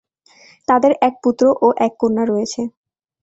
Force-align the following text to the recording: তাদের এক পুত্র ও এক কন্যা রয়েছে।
তাদের 0.67 0.91
এক 1.01 1.13
পুত্র 1.23 1.43
ও 1.61 1.77
এক 1.85 1.93
কন্যা 2.01 2.23
রয়েছে। 2.25 2.61